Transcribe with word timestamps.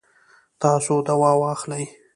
تاسو 0.61 0.93
دوا 1.07 1.31
واخلئ 1.41 1.85